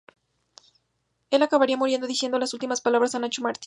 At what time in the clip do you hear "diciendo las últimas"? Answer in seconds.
2.07-2.81